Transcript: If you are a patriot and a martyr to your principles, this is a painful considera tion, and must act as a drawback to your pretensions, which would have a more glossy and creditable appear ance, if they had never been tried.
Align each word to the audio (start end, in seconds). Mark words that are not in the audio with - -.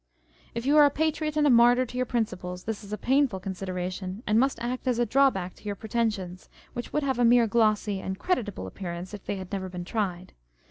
If 0.55 0.65
you 0.65 0.77
are 0.77 0.85
a 0.85 0.89
patriot 0.89 1.37
and 1.37 1.45
a 1.45 1.51
martyr 1.51 1.85
to 1.85 1.95
your 1.95 2.07
principles, 2.07 2.63
this 2.63 2.83
is 2.83 2.91
a 2.91 2.97
painful 2.97 3.39
considera 3.39 3.91
tion, 3.91 4.23
and 4.25 4.39
must 4.39 4.57
act 4.59 4.87
as 4.87 4.97
a 4.97 5.05
drawback 5.05 5.53
to 5.57 5.63
your 5.65 5.75
pretensions, 5.75 6.49
which 6.73 6.91
would 6.91 7.03
have 7.03 7.19
a 7.19 7.23
more 7.23 7.45
glossy 7.45 8.01
and 8.01 8.17
creditable 8.17 8.65
appear 8.65 8.93
ance, 8.93 9.13
if 9.13 9.23
they 9.25 9.35
had 9.35 9.51
never 9.51 9.69
been 9.69 9.85
tried. 9.85 10.33